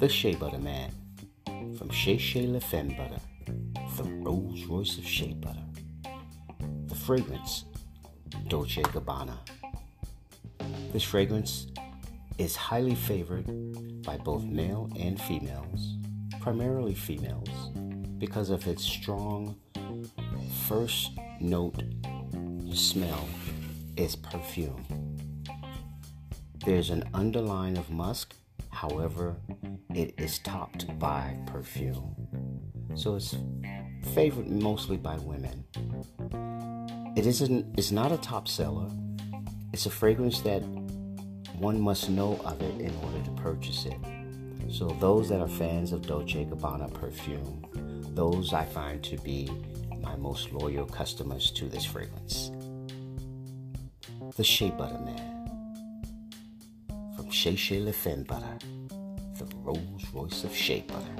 The 0.00 0.08
Shea 0.08 0.34
Butter 0.34 0.56
Man 0.56 0.90
from 1.76 1.90
Shea 1.90 2.16
Shea 2.16 2.46
Le 2.46 2.58
Femme 2.58 2.88
Butter, 2.96 3.20
the 3.98 4.04
Rolls 4.04 4.64
Royce 4.64 4.96
of 4.96 5.04
Shea 5.04 5.34
Butter. 5.34 5.62
The 6.86 6.94
fragrance, 6.94 7.66
Dolce 8.48 8.80
Gabbana. 8.80 9.36
This 10.94 11.02
fragrance 11.02 11.66
is 12.38 12.56
highly 12.56 12.94
favored 12.94 13.44
by 14.02 14.16
both 14.16 14.42
male 14.42 14.88
and 14.98 15.20
females, 15.20 15.98
primarily 16.40 16.94
females, 16.94 17.50
because 18.16 18.48
of 18.48 18.66
its 18.66 18.82
strong 18.82 19.54
first 20.66 21.10
note 21.40 21.82
smell 22.72 23.28
is 23.98 24.16
perfume. 24.16 24.82
There's 26.64 26.88
an 26.88 27.04
underline 27.12 27.76
of 27.76 27.90
musk 27.90 28.34
However, 28.70 29.36
it 29.94 30.14
is 30.18 30.38
topped 30.38 30.98
by 30.98 31.36
perfume. 31.46 32.14
So 32.94 33.16
it's 33.16 33.36
favored 34.14 34.48
mostly 34.48 34.96
by 34.96 35.16
women. 35.18 35.64
It 37.16 37.26
isn't 37.26 37.78
it's 37.78 37.90
not 37.90 38.12
a 38.12 38.16
top 38.18 38.48
seller. 38.48 38.88
It's 39.72 39.86
a 39.86 39.90
fragrance 39.90 40.40
that 40.40 40.60
one 41.58 41.80
must 41.80 42.08
know 42.08 42.40
of 42.44 42.60
it 42.62 42.80
in 42.80 42.94
order 43.04 43.22
to 43.24 43.30
purchase 43.32 43.86
it. 43.86 43.98
So 44.70 44.88
those 45.00 45.28
that 45.28 45.40
are 45.40 45.48
fans 45.48 45.92
of 45.92 46.06
Dolce 46.06 46.44
Gabbana 46.44 46.92
perfume, 46.94 47.66
those 48.14 48.52
I 48.52 48.64
find 48.64 49.02
to 49.04 49.16
be 49.18 49.50
my 50.00 50.16
most 50.16 50.52
loyal 50.52 50.86
customers 50.86 51.50
to 51.52 51.66
this 51.68 51.84
fragrance. 51.84 52.50
The 54.36 54.44
Shea 54.44 54.70
Butter 54.70 54.98
Man 55.00 55.29
Shea 57.30 57.54
Shea 57.54 57.80
Le 57.80 57.92
Butter, 58.24 58.58
the 59.38 59.46
Rolls 59.62 60.04
Royce 60.12 60.44
of 60.44 60.54
Shea 60.54 60.84
Butter. 60.86 61.16